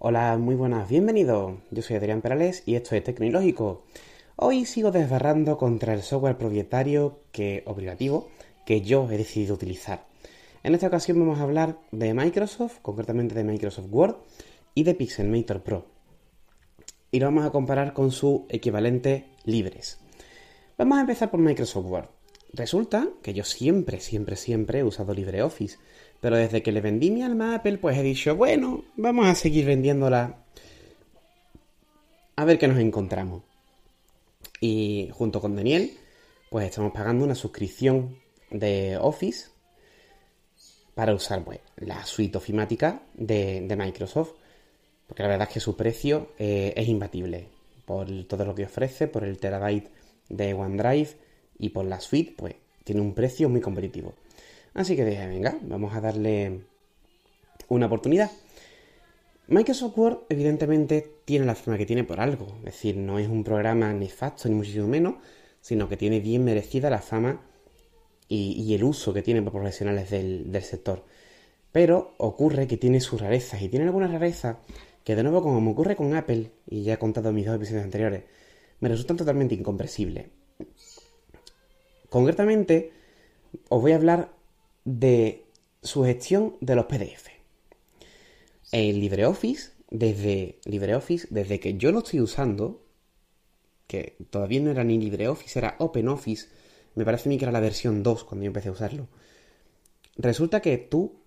Hola, 0.00 0.38
muy 0.38 0.54
buenas, 0.54 0.88
bienvenidos. 0.88 1.58
Yo 1.72 1.82
soy 1.82 1.96
Adrián 1.96 2.20
Perales 2.20 2.62
y 2.66 2.76
esto 2.76 2.94
es 2.94 3.02
Tecnológico. 3.02 3.82
Hoy 4.36 4.64
sigo 4.64 4.92
desbarrando 4.92 5.58
contra 5.58 5.92
el 5.92 6.02
software 6.02 6.38
propietario 6.38 7.18
que 7.32 7.64
obligativo 7.66 8.28
que 8.64 8.80
yo 8.80 9.10
he 9.10 9.18
decidido 9.18 9.56
utilizar. 9.56 10.06
En 10.62 10.76
esta 10.76 10.86
ocasión 10.86 11.18
vamos 11.18 11.40
a 11.40 11.42
hablar 11.42 11.80
de 11.90 12.14
Microsoft, 12.14 12.78
concretamente 12.80 13.34
de 13.34 13.42
Microsoft 13.42 13.88
Word 13.90 14.14
y 14.72 14.84
de 14.84 14.94
Pixelmator 14.94 15.64
Pro. 15.64 15.86
Y 17.10 17.18
lo 17.18 17.26
vamos 17.26 17.44
a 17.44 17.50
comparar 17.50 17.92
con 17.92 18.12
su 18.12 18.46
equivalente 18.50 19.24
libres. 19.46 19.98
Vamos 20.76 20.98
a 20.98 21.00
empezar 21.00 21.28
por 21.28 21.40
Microsoft 21.40 21.86
Word. 21.86 22.08
Resulta 22.52 23.08
que 23.20 23.34
yo 23.34 23.42
siempre, 23.42 23.98
siempre, 23.98 24.36
siempre 24.36 24.78
he 24.78 24.84
usado 24.84 25.12
LibreOffice, 25.12 25.78
pero 26.20 26.36
desde 26.36 26.62
que 26.62 26.72
le 26.72 26.80
vendí 26.80 27.10
mi 27.10 27.22
alma 27.22 27.52
a 27.52 27.56
Apple, 27.56 27.78
pues 27.78 27.96
he 27.96 28.02
dicho, 28.02 28.34
bueno, 28.34 28.84
vamos 28.96 29.26
a 29.26 29.34
seguir 29.34 29.66
vendiéndola. 29.66 30.44
A 32.36 32.44
ver 32.44 32.58
qué 32.58 32.68
nos 32.68 32.78
encontramos. 32.78 33.42
Y 34.60 35.10
junto 35.12 35.40
con 35.40 35.54
Daniel, 35.54 35.96
pues 36.50 36.66
estamos 36.66 36.92
pagando 36.92 37.24
una 37.24 37.34
suscripción 37.34 38.16
de 38.50 38.96
Office 39.00 39.50
para 40.94 41.14
usar 41.14 41.44
pues, 41.44 41.60
la 41.76 42.04
suite 42.04 42.38
ofimática 42.38 43.02
de, 43.14 43.74
Microsoft. 43.78 44.32
Porque 45.06 45.22
la 45.22 45.28
verdad 45.28 45.48
es 45.48 45.54
que 45.54 45.60
su 45.60 45.76
precio 45.76 46.32
eh, 46.38 46.72
es 46.76 46.88
imbatible. 46.88 47.48
Por 47.84 48.24
todo 48.24 48.44
lo 48.44 48.54
que 48.54 48.64
ofrece, 48.64 49.06
por 49.06 49.24
el 49.24 49.38
terabyte 49.38 49.90
de 50.28 50.52
OneDrive 50.52 51.10
y 51.58 51.70
por 51.70 51.84
la 51.84 52.00
suite, 52.00 52.34
pues 52.36 52.56
tiene 52.84 53.00
un 53.00 53.14
precio 53.14 53.48
muy 53.48 53.60
competitivo. 53.60 54.14
Así 54.78 54.94
que 54.94 55.04
dije, 55.04 55.26
venga, 55.26 55.58
vamos 55.62 55.92
a 55.92 56.00
darle 56.00 56.60
una 57.66 57.86
oportunidad. 57.86 58.30
Microsoft 59.48 59.98
Word, 59.98 60.18
evidentemente, 60.28 61.14
tiene 61.24 61.46
la 61.46 61.56
forma 61.56 61.76
que 61.76 61.84
tiene 61.84 62.04
por 62.04 62.20
algo. 62.20 62.46
Es 62.58 62.66
decir, 62.66 62.96
no 62.96 63.18
es 63.18 63.26
un 63.26 63.42
programa 63.42 63.92
nefasto, 63.92 64.48
ni 64.48 64.54
muchísimo 64.54 64.86
menos, 64.86 65.16
sino 65.60 65.88
que 65.88 65.96
tiene 65.96 66.20
bien 66.20 66.44
merecida 66.44 66.90
la 66.90 67.00
fama 67.00 67.40
y, 68.28 68.72
el 68.72 68.84
uso 68.84 69.12
que 69.12 69.20
tiene 69.20 69.42
por 69.42 69.54
profesionales 69.54 70.10
del, 70.10 70.52
del, 70.52 70.62
sector. 70.62 71.04
Pero 71.72 72.14
ocurre 72.18 72.68
que 72.68 72.76
tiene 72.76 73.00
sus 73.00 73.20
rarezas, 73.20 73.60
y 73.60 73.68
tiene 73.68 73.86
algunas 73.86 74.12
rarezas 74.12 74.58
que, 75.02 75.16
de 75.16 75.24
nuevo, 75.24 75.42
como 75.42 75.60
me 75.60 75.72
ocurre 75.72 75.96
con 75.96 76.14
Apple, 76.14 76.52
y 76.70 76.84
ya 76.84 76.94
he 76.94 76.98
contado 76.98 77.30
en 77.30 77.34
mis 77.34 77.46
dos 77.46 77.56
episodios 77.56 77.82
anteriores, 77.82 78.22
me 78.78 78.88
resultan 78.88 79.16
totalmente 79.16 79.56
incomprensibles. 79.56 80.28
Concretamente, 82.08 82.92
os 83.68 83.82
voy 83.82 83.90
a 83.90 83.96
hablar 83.96 84.37
de 84.84 85.44
su 85.82 86.04
gestión 86.04 86.56
de 86.60 86.74
los 86.74 86.86
PDF. 86.86 87.28
El 88.72 89.00
LibreOffice, 89.00 89.72
desde 89.90 90.58
LibreOffice, 90.64 91.28
desde 91.30 91.60
que 91.60 91.76
yo 91.78 91.92
lo 91.92 92.00
estoy 92.00 92.20
usando, 92.20 92.84
que 93.86 94.16
todavía 94.30 94.60
no 94.60 94.70
era 94.70 94.84
ni 94.84 94.98
LibreOffice, 94.98 95.58
era 95.58 95.76
OpenOffice, 95.78 96.48
me 96.94 97.04
parece 97.04 97.28
a 97.28 97.30
mí 97.30 97.38
que 97.38 97.44
era 97.44 97.52
la 97.52 97.60
versión 97.60 98.02
2 98.02 98.24
cuando 98.24 98.44
yo 98.44 98.48
empecé 98.48 98.68
a 98.68 98.72
usarlo. 98.72 99.08
Resulta 100.16 100.60
que 100.60 100.76
tú 100.78 101.20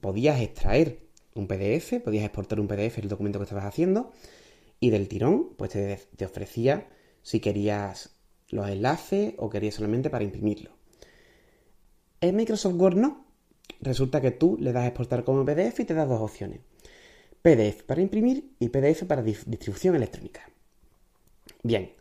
podías 0.00 0.40
extraer 0.40 1.00
un 1.34 1.46
PDF, 1.48 2.00
podías 2.02 2.24
exportar 2.24 2.60
un 2.60 2.68
PDF 2.68 2.98
el 2.98 3.08
documento 3.08 3.38
que 3.38 3.44
estabas 3.44 3.64
haciendo, 3.64 4.12
y 4.80 4.90
del 4.90 5.08
tirón, 5.08 5.54
pues 5.56 5.72
te, 5.72 6.00
te 6.16 6.24
ofrecía 6.24 6.88
si 7.22 7.40
querías 7.40 8.16
los 8.48 8.68
enlaces 8.68 9.34
o 9.38 9.50
querías 9.50 9.74
solamente 9.74 10.08
para 10.10 10.24
imprimirlo. 10.24 10.75
En 12.28 12.36
Microsoft 12.36 12.74
Word 12.74 12.96
no. 12.96 13.24
Resulta 13.80 14.20
que 14.20 14.30
tú 14.30 14.56
le 14.60 14.72
das 14.72 14.84
a 14.84 14.88
exportar 14.88 15.24
como 15.24 15.44
PDF 15.44 15.80
y 15.80 15.84
te 15.84 15.94
da 15.94 16.06
dos 16.06 16.20
opciones. 16.20 16.60
PDF 17.42 17.82
para 17.84 18.00
imprimir 18.00 18.50
y 18.58 18.68
PDF 18.68 19.04
para 19.04 19.22
distribución 19.22 19.94
electrónica. 19.94 20.48
Bien, 21.62 21.92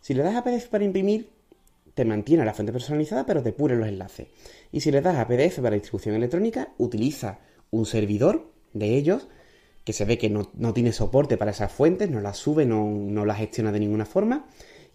si 0.00 0.14
le 0.14 0.22
das 0.22 0.34
a 0.34 0.42
PDF 0.42 0.68
para 0.68 0.84
imprimir, 0.84 1.30
te 1.94 2.04
mantiene 2.04 2.44
la 2.44 2.54
fuente 2.54 2.72
personalizada 2.72 3.26
pero 3.26 3.42
te 3.42 3.52
pure 3.52 3.76
los 3.76 3.88
enlaces. 3.88 4.28
Y 4.72 4.80
si 4.80 4.90
le 4.90 5.00
das 5.00 5.16
a 5.16 5.28
PDF 5.28 5.60
para 5.60 5.74
distribución 5.74 6.14
electrónica, 6.14 6.72
utiliza 6.78 7.38
un 7.70 7.86
servidor 7.86 8.50
de 8.72 8.96
ellos 8.96 9.28
que 9.84 9.92
se 9.92 10.04
ve 10.04 10.18
que 10.18 10.28
no, 10.30 10.44
tiene 10.74 10.92
soporte 10.92 11.36
para 11.36 11.52
esas 11.52 11.72
fuentes, 11.72 12.10
no 12.10 12.20
las 12.20 12.36
sube, 12.36 12.66
no, 12.66 12.90
no 12.90 13.24
las 13.24 13.38
gestiona 13.38 13.72
de 13.72 13.80
ninguna 13.80 14.04
forma 14.04 14.46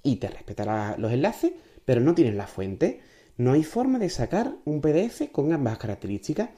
y 0.03 0.17
te 0.17 0.27
respetará 0.27 0.97
los 0.97 1.11
enlaces, 1.11 1.53
pero 1.85 2.01
no 2.01 2.13
tienes 2.13 2.35
la 2.35 2.47
fuente. 2.47 3.01
No 3.35 3.53
hay 3.53 3.63
forma 3.63 3.97
de 3.97 4.09
sacar 4.09 4.55
un 4.63 4.79
PDF 4.79 5.31
con 5.31 5.51
ambas 5.53 5.79
características. 5.79 6.51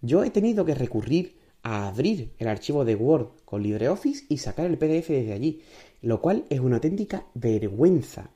Yo 0.00 0.22
he 0.22 0.30
tenido 0.30 0.64
que 0.64 0.74
recurrir 0.74 1.36
a 1.64 1.88
abrir 1.88 2.30
el 2.38 2.46
archivo 2.46 2.84
de 2.84 2.94
Word 2.94 3.30
con 3.44 3.62
LibreOffice 3.62 4.26
y 4.28 4.38
sacar 4.38 4.66
el 4.66 4.78
PDF 4.78 5.08
desde 5.08 5.32
allí, 5.32 5.62
lo 6.02 6.20
cual 6.20 6.44
es 6.50 6.60
una 6.60 6.76
auténtica 6.76 7.26
vergüenza. 7.34 8.30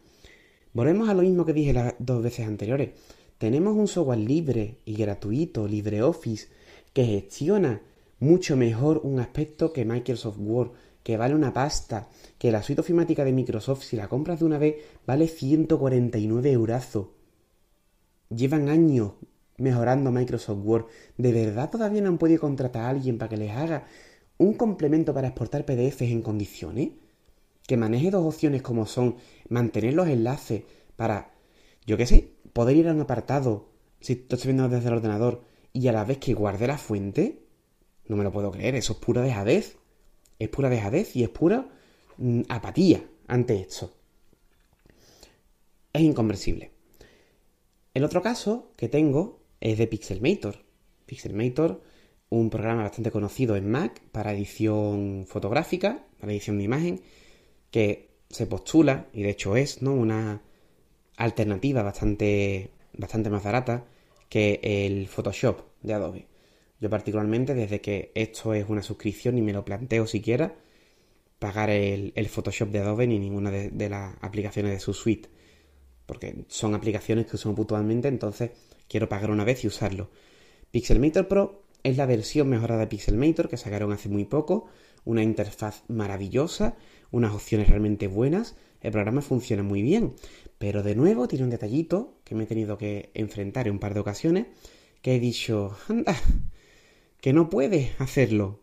Volvemos 0.72 1.08
a 1.08 1.14
lo 1.14 1.22
mismo 1.22 1.44
que 1.44 1.52
dije 1.52 1.72
las 1.72 1.94
dos 2.00 2.20
veces 2.20 2.48
anteriores. 2.48 2.90
Tenemos 3.38 3.76
un 3.76 3.86
software 3.86 4.18
libre 4.18 4.78
y 4.84 4.96
gratuito, 4.96 5.68
LibreOffice, 5.68 6.48
que 6.92 7.04
gestiona 7.04 7.80
mucho 8.18 8.56
mejor 8.56 9.02
un 9.04 9.20
aspecto 9.20 9.72
que 9.72 9.84
Microsoft 9.84 10.38
Word, 10.40 10.72
que 11.04 11.16
vale 11.16 11.36
una 11.36 11.52
pasta, 11.52 12.08
que 12.38 12.50
la 12.50 12.64
suite 12.64 12.80
ofimática 12.80 13.24
de 13.24 13.32
Microsoft, 13.32 13.84
si 13.84 13.94
la 13.94 14.08
compras 14.08 14.40
de 14.40 14.46
una 14.46 14.58
vez, 14.58 14.76
vale 15.06 15.28
149 15.28 16.50
euros. 16.50 17.17
Llevan 18.30 18.68
años 18.68 19.12
mejorando 19.58 20.10
Microsoft 20.10 20.60
Word. 20.64 20.86
¿De 21.16 21.32
verdad 21.32 21.70
todavía 21.70 22.00
no 22.00 22.08
han 22.08 22.18
podido 22.18 22.40
contratar 22.40 22.82
a 22.82 22.88
alguien 22.90 23.18
para 23.18 23.28
que 23.28 23.36
les 23.36 23.50
haga 23.50 23.84
un 24.38 24.54
complemento 24.54 25.12
para 25.12 25.28
exportar 25.28 25.64
PDFs 25.64 26.02
en 26.02 26.22
condiciones? 26.22 26.90
Que 27.66 27.76
maneje 27.76 28.10
dos 28.10 28.24
opciones 28.24 28.62
como 28.62 28.86
son 28.86 29.16
mantener 29.48 29.94
los 29.94 30.08
enlaces 30.08 30.62
para, 30.96 31.34
yo 31.86 31.96
qué 31.96 32.06
sé, 32.06 32.32
poder 32.52 32.76
ir 32.76 32.88
a 32.88 32.92
un 32.92 33.00
apartado 33.00 33.68
si 34.00 34.14
estoy 34.14 34.38
viendo 34.44 34.68
desde 34.68 34.88
el 34.88 34.94
ordenador 34.94 35.42
y 35.72 35.88
a 35.88 35.92
la 35.92 36.04
vez 36.04 36.18
que 36.18 36.34
guarde 36.34 36.66
la 36.66 36.78
fuente. 36.78 37.42
No 38.06 38.16
me 38.16 38.24
lo 38.24 38.32
puedo 38.32 38.50
creer, 38.50 38.74
eso 38.74 38.94
es 38.94 38.98
pura 38.98 39.22
dejadez. 39.22 39.76
Es 40.38 40.48
pura 40.48 40.70
dejadez 40.70 41.16
y 41.16 41.24
es 41.24 41.28
pura 41.28 41.68
mm, 42.16 42.42
apatía 42.48 43.04
ante 43.26 43.60
esto. 43.60 43.92
Es 45.92 46.02
incomprensible. 46.02 46.77
El 47.94 48.04
otro 48.04 48.22
caso 48.22 48.72
que 48.76 48.88
tengo 48.88 49.40
es 49.60 49.78
de 49.78 49.86
Pixelmator. 49.86 50.64
Pixelmator, 51.06 51.82
un 52.28 52.50
programa 52.50 52.82
bastante 52.82 53.10
conocido 53.10 53.56
en 53.56 53.70
Mac 53.70 54.02
para 54.12 54.32
edición 54.32 55.24
fotográfica, 55.26 56.04
para 56.20 56.32
edición 56.32 56.58
de 56.58 56.64
imagen, 56.64 57.00
que 57.70 58.10
se 58.28 58.46
postula, 58.46 59.08
y 59.12 59.22
de 59.22 59.30
hecho 59.30 59.56
es, 59.56 59.82
¿no? 59.82 59.94
Una 59.94 60.42
alternativa 61.16 61.82
bastante, 61.82 62.70
bastante 62.92 63.30
más 63.30 63.42
barata 63.42 63.86
que 64.28 64.60
el 64.62 65.08
Photoshop 65.08 65.62
de 65.82 65.94
Adobe. 65.94 66.26
Yo 66.80 66.90
particularmente, 66.90 67.54
desde 67.54 67.80
que 67.80 68.12
esto 68.14 68.52
es 68.52 68.68
una 68.68 68.82
suscripción, 68.82 69.34
ni 69.34 69.42
me 69.42 69.52
lo 69.54 69.64
planteo 69.64 70.06
siquiera 70.06 70.54
pagar 71.38 71.70
el, 71.70 72.28
Photoshop 72.28 72.68
de 72.68 72.80
Adobe 72.80 73.06
ni 73.06 73.18
ninguna 73.18 73.50
de 73.50 73.88
las 73.88 74.16
aplicaciones 74.20 74.72
de 74.72 74.80
su 74.80 74.92
suite 74.92 75.30
porque 76.08 76.46
son 76.48 76.74
aplicaciones 76.74 77.26
que 77.26 77.36
uso 77.36 77.54
puntualmente, 77.54 78.08
entonces 78.08 78.52
quiero 78.88 79.10
pagar 79.10 79.30
una 79.30 79.44
vez 79.44 79.62
y 79.62 79.66
usarlo. 79.66 80.08
Pixelmator 80.70 81.28
Pro 81.28 81.62
es 81.82 81.98
la 81.98 82.06
versión 82.06 82.48
mejorada 82.48 82.80
de 82.80 82.86
Pixelmator 82.86 83.50
que 83.50 83.58
sacaron 83.58 83.92
hace 83.92 84.08
muy 84.08 84.24
poco, 84.24 84.68
una 85.04 85.22
interfaz 85.22 85.84
maravillosa, 85.88 86.76
unas 87.10 87.34
opciones 87.34 87.68
realmente 87.68 88.08
buenas, 88.08 88.56
el 88.80 88.90
programa 88.90 89.20
funciona 89.20 89.62
muy 89.62 89.82
bien, 89.82 90.14
pero 90.56 90.82
de 90.82 90.94
nuevo 90.94 91.28
tiene 91.28 91.44
un 91.44 91.50
detallito 91.50 92.14
que 92.24 92.34
me 92.34 92.44
he 92.44 92.46
tenido 92.46 92.78
que 92.78 93.10
enfrentar 93.12 93.66
en 93.66 93.74
un 93.74 93.78
par 93.78 93.92
de 93.92 94.00
ocasiones, 94.00 94.46
que 95.02 95.16
he 95.16 95.20
dicho, 95.20 95.76
anda, 95.88 96.16
que 97.20 97.34
no 97.34 97.50
puede 97.50 97.92
hacerlo. 97.98 98.60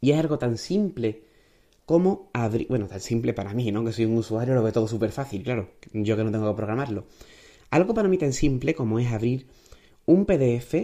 Y 0.00 0.12
es 0.12 0.18
algo 0.18 0.38
tan 0.38 0.56
simple 0.56 1.24
cómo 1.88 2.28
abrir, 2.34 2.68
bueno, 2.68 2.86
tan 2.86 3.00
simple 3.00 3.32
para 3.32 3.54
mí, 3.54 3.72
¿no? 3.72 3.82
Que 3.82 3.92
soy 3.92 4.04
un 4.04 4.18
usuario, 4.18 4.54
lo 4.54 4.62
veo 4.62 4.74
todo 4.74 4.86
súper 4.86 5.10
fácil, 5.10 5.42
claro, 5.42 5.70
yo 5.94 6.18
que 6.18 6.22
no 6.22 6.30
tengo 6.30 6.46
que 6.50 6.54
programarlo. 6.54 7.06
Algo 7.70 7.94
para 7.94 8.08
mí 8.08 8.18
tan 8.18 8.34
simple 8.34 8.74
como 8.74 8.98
es 8.98 9.10
abrir 9.10 9.46
un 10.04 10.26
PDF 10.26 10.74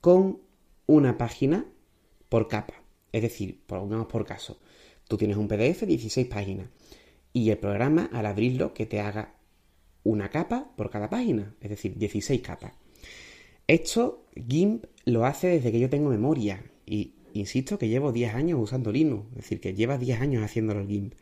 con 0.00 0.40
una 0.86 1.16
página 1.16 1.64
por 2.28 2.48
capa. 2.48 2.74
Es 3.12 3.22
decir, 3.22 3.62
pongamos 3.64 4.08
por 4.08 4.26
caso, 4.26 4.58
tú 5.06 5.16
tienes 5.16 5.36
un 5.36 5.46
PDF 5.46 5.82
de 5.82 5.86
16 5.86 6.26
páginas 6.26 6.66
y 7.32 7.50
el 7.50 7.58
programa 7.58 8.10
al 8.12 8.26
abrirlo 8.26 8.74
que 8.74 8.86
te 8.86 8.98
haga 8.98 9.36
una 10.02 10.28
capa 10.28 10.72
por 10.76 10.90
cada 10.90 11.08
página, 11.08 11.54
es 11.60 11.70
decir, 11.70 11.96
16 11.96 12.42
capas. 12.42 12.72
Esto 13.68 14.26
GIMP 14.34 14.86
lo 15.04 15.24
hace 15.24 15.46
desde 15.46 15.70
que 15.70 15.78
yo 15.78 15.88
tengo 15.88 16.10
memoria 16.10 16.64
y 16.84 17.14
Insisto 17.32 17.78
que 17.78 17.88
llevo 17.88 18.12
10 18.12 18.34
años 18.34 18.58
usando 18.60 18.90
Linux, 18.90 19.26
es 19.30 19.36
decir, 19.36 19.60
que 19.60 19.74
lleva 19.74 19.98
10 19.98 20.20
años 20.20 20.42
haciéndolo 20.42 20.80
el 20.80 20.88
GIMP. 20.88 21.14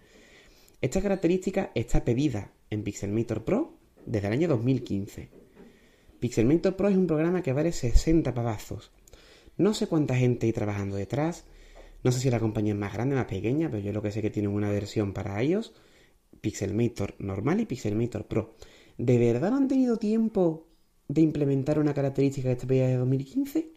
Esta 0.80 1.02
característica 1.02 1.70
está 1.74 2.04
pedida 2.04 2.52
en 2.70 2.82
Pixelmator 2.82 3.44
Pro 3.44 3.74
desde 4.06 4.28
el 4.28 4.32
año 4.32 4.48
2015. 4.48 5.28
Pixelmator 6.20 6.76
Pro 6.76 6.88
es 6.88 6.96
un 6.96 7.06
programa 7.06 7.42
que 7.42 7.52
vale 7.52 7.72
60 7.72 8.32
pavazos. 8.32 8.90
No 9.56 9.74
sé 9.74 9.86
cuánta 9.86 10.16
gente 10.16 10.46
hay 10.46 10.52
trabajando 10.52 10.96
detrás, 10.96 11.44
No 12.04 12.12
sé 12.12 12.20
si 12.20 12.30
la 12.30 12.38
compañía 12.38 12.74
es 12.74 12.78
más 12.78 12.92
grande, 12.92 13.16
más 13.16 13.26
pequeña, 13.26 13.68
pero 13.68 13.82
yo 13.82 13.92
lo 13.92 14.02
que 14.02 14.12
sé 14.12 14.22
que 14.22 14.30
tienen 14.30 14.52
una 14.52 14.70
versión 14.70 15.12
para 15.12 15.42
iOS, 15.42 15.74
Pixelmator 16.40 17.16
normal 17.18 17.60
y 17.60 17.66
Pixelmator 17.66 18.26
Pro. 18.26 18.54
¿De 18.98 19.18
verdad 19.18 19.50
no 19.50 19.56
han 19.56 19.66
tenido 19.66 19.96
tiempo 19.96 20.68
de 21.08 21.22
implementar 21.22 21.78
una 21.80 21.94
característica 21.94 22.48
de 22.48 22.54
esta 22.54 22.68
pedida 22.68 22.86
de 22.86 22.96
2015? 22.96 23.72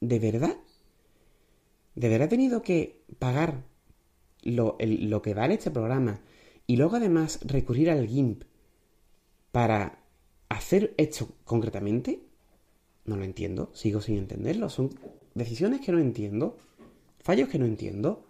¿De 0.00 0.18
verdad? 0.18 0.56
¿De 2.00 2.08
verdad 2.08 2.30
tenido 2.30 2.62
que 2.62 3.02
pagar 3.18 3.62
lo, 4.40 4.78
lo 4.80 5.20
que 5.20 5.34
vale 5.34 5.52
este 5.52 5.70
programa 5.70 6.22
y 6.66 6.76
luego 6.76 6.96
además 6.96 7.40
recurrir 7.44 7.90
al 7.90 8.06
GIMP 8.06 8.44
para 9.52 9.98
hacer 10.48 10.94
esto 10.96 11.28
concretamente? 11.44 12.22
No 13.04 13.18
lo 13.18 13.24
entiendo, 13.24 13.70
sigo 13.74 14.00
sin 14.00 14.16
entenderlo. 14.16 14.70
Son 14.70 14.88
decisiones 15.34 15.82
que 15.82 15.92
no 15.92 15.98
entiendo, 15.98 16.56
fallos 17.18 17.50
que 17.50 17.58
no 17.58 17.66
entiendo. 17.66 18.24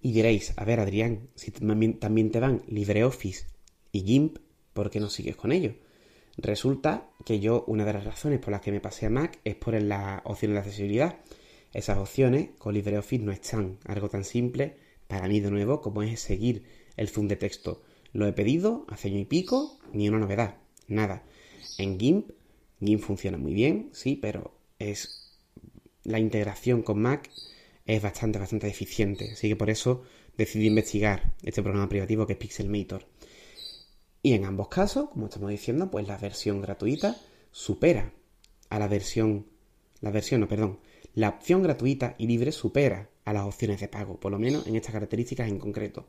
Y 0.00 0.12
diréis, 0.12 0.56
a 0.56 0.64
ver 0.64 0.78
Adrián, 0.78 1.28
si 1.34 1.50
también 1.50 2.30
te 2.30 2.38
van 2.38 2.62
LibreOffice 2.68 3.46
y 3.90 4.02
GIMP, 4.02 4.38
¿por 4.74 4.90
qué 4.90 5.00
no 5.00 5.10
sigues 5.10 5.34
con 5.34 5.50
ello? 5.50 5.74
Resulta 6.36 7.10
que 7.26 7.40
yo, 7.40 7.64
una 7.66 7.84
de 7.84 7.94
las 7.94 8.04
razones 8.04 8.38
por 8.38 8.52
las 8.52 8.60
que 8.60 8.70
me 8.70 8.80
pasé 8.80 9.06
a 9.06 9.10
Mac 9.10 9.40
es 9.42 9.56
por 9.56 9.74
la 9.82 10.22
opción 10.24 10.52
de 10.52 10.60
accesibilidad. 10.60 11.18
Esas 11.72 11.98
opciones 11.98 12.50
con 12.58 12.74
LibreOffice 12.74 13.24
no 13.24 13.32
están. 13.32 13.78
Algo 13.84 14.08
tan 14.08 14.24
simple 14.24 14.76
para 15.08 15.28
mí 15.28 15.40
de 15.40 15.50
nuevo 15.50 15.80
como 15.80 16.02
es 16.02 16.20
seguir 16.20 16.64
el 16.96 17.08
zoom 17.08 17.28
de 17.28 17.36
texto. 17.36 17.82
Lo 18.12 18.26
he 18.26 18.32
pedido 18.32 18.84
hace 18.88 19.08
año 19.08 19.18
y 19.18 19.24
pico, 19.24 19.78
ni 19.92 20.08
una 20.08 20.18
novedad, 20.18 20.56
nada. 20.86 21.24
En 21.78 21.98
GIMP, 21.98 22.30
GIMP 22.80 23.02
funciona 23.02 23.38
muy 23.38 23.54
bien, 23.54 23.90
sí, 23.92 24.16
pero 24.16 24.54
es 24.78 25.38
la 26.04 26.18
integración 26.18 26.82
con 26.82 27.00
Mac 27.00 27.30
es 27.86 28.02
bastante, 28.02 28.38
bastante 28.38 28.66
deficiente. 28.66 29.32
Así 29.32 29.48
que 29.48 29.56
por 29.56 29.70
eso 29.70 30.02
decidí 30.36 30.66
investigar 30.66 31.32
este 31.42 31.62
programa 31.62 31.88
privativo 31.88 32.26
que 32.26 32.34
es 32.34 32.38
Pixelmator. 32.38 33.06
Y 34.22 34.34
en 34.34 34.44
ambos 34.44 34.68
casos, 34.68 35.10
como 35.10 35.26
estamos 35.26 35.50
diciendo, 35.50 35.90
pues 35.90 36.06
la 36.06 36.16
versión 36.16 36.60
gratuita 36.60 37.16
supera 37.50 38.12
a 38.68 38.78
la 38.78 38.88
versión, 38.88 39.46
la 40.00 40.10
versión, 40.10 40.40
no, 40.40 40.48
perdón, 40.48 40.78
la 41.14 41.28
opción 41.28 41.62
gratuita 41.62 42.14
y 42.18 42.26
libre 42.26 42.52
supera 42.52 43.10
a 43.24 43.32
las 43.32 43.44
opciones 43.44 43.80
de 43.80 43.88
pago, 43.88 44.18
por 44.18 44.32
lo 44.32 44.38
menos 44.38 44.66
en 44.66 44.76
estas 44.76 44.92
características 44.92 45.48
en 45.48 45.58
concreto. 45.58 46.06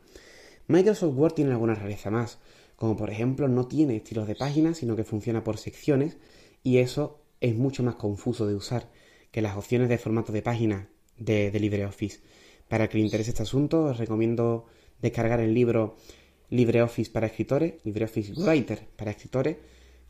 Microsoft 0.68 1.18
Word 1.18 1.34
tiene 1.34 1.52
alguna 1.52 1.76
rareza 1.76 2.10
más, 2.10 2.40
como 2.76 2.96
por 2.96 3.10
ejemplo 3.10 3.48
no 3.48 3.68
tiene 3.68 3.98
estilos 3.98 4.28
de 4.28 4.36
páginas, 4.36 4.78
sino 4.78 4.96
que 4.96 5.04
funciona 5.04 5.44
por 5.44 5.58
secciones 5.58 6.18
y 6.64 6.78
eso 6.78 7.20
es 7.42 7.56
mucho 7.56 7.84
más 7.84 7.96
confuso 7.96 8.48
de 8.48 8.56
usar 8.56 8.90
que 9.32 9.42
las 9.42 9.58
opciones 9.58 9.90
de 9.90 9.98
formato 9.98 10.32
de 10.32 10.42
página 10.42 10.90
de, 11.18 11.52
de 11.52 11.60
LibreOffice. 11.60 12.22
Para 12.68 12.88
que 12.88 12.98
le 12.98 13.04
interese 13.04 13.32
este 13.32 13.44
asunto, 13.44 13.84
os 13.86 13.98
recomiendo 13.98 14.66
descargar 15.02 15.42
el 15.42 15.54
libro 15.54 15.98
LibreOffice 16.50 17.12
para 17.12 17.28
escritores, 17.28 17.74
LibreOffice 17.84 18.34
Writer 18.38 18.88
para 18.96 19.12
escritores, 19.12 19.58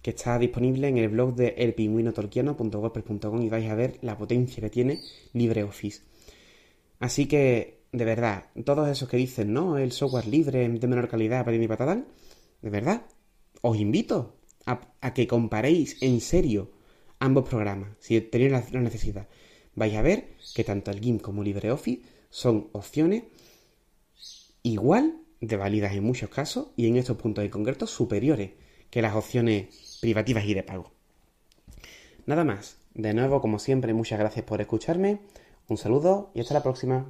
que 0.04 0.12
está 0.12 0.38
disponible 0.38 0.90
en 0.90 0.98
el 0.98 1.08
blog 1.08 1.34
de 1.34 1.56
elpingüinotorquiano.wordpress.com 1.58 3.42
y 3.42 3.50
vais 3.50 3.70
a 3.72 3.76
ver 3.76 4.00
la 4.02 4.18
potencia 4.18 4.62
que 4.62 4.70
tiene 4.70 5.00
LibreOffice. 5.32 6.02
Así 7.00 7.26
que, 7.26 7.86
de 7.94 8.04
verdad, 8.04 8.48
todos 8.66 8.90
esos 8.90 9.08
que 9.08 9.16
dicen, 9.16 9.54
no, 9.54 9.78
el 9.78 9.94
software 9.94 10.28
libre 10.28 10.68
de 10.68 10.88
menor 10.88 11.08
calidad 11.08 11.46
para 11.46 11.58
mi 11.58 11.70
patatán, 11.70 12.06
de 12.62 12.70
verdad, 12.70 13.06
os 13.62 13.78
invito 13.78 14.36
a, 14.66 15.14
que 15.14 15.26
comparéis 15.26 15.98
en 16.02 16.20
serio 16.20 16.72
ambos 17.20 17.48
programas, 17.48 17.92
si 18.00 18.20
tenéis 18.20 18.52
la, 18.52 18.82
necesidad. 18.82 19.30
Vais 19.74 19.96
a 19.96 20.02
ver 20.02 20.36
que 20.54 20.66
tanto 20.66 20.92
el 20.92 21.00
GIMP 21.00 21.22
como 21.22 21.44
LibreOffice 21.44 22.04
son 22.30 22.68
opciones 22.74 23.24
igual 24.64 25.22
de 25.40 25.56
válidas 25.56 25.94
en 25.94 26.04
muchos 26.04 26.30
casos 26.30 26.68
y 26.76 26.88
en 26.88 26.98
estos 26.98 27.16
puntos 27.16 27.46
en 27.46 27.52
concreto 27.52 27.88
superiores 27.88 28.52
que 28.94 29.02
las 29.02 29.16
opciones 29.16 29.98
privativas 30.02 30.46
y 30.46 30.54
de 30.54 30.62
pago. 30.62 30.92
Nada 32.28 32.44
más. 32.44 32.78
De 32.94 33.16
nuevo, 33.16 33.42
como 33.42 33.58
siempre, 33.58 33.92
muchas 33.96 34.20
gracias 34.20 34.46
por 34.46 34.62
escucharme. 34.62 35.18
Un 35.68 35.78
saludo 35.78 36.30
y 36.36 36.42
hasta 36.42 36.54
la 36.54 36.62
próxima. 36.62 37.08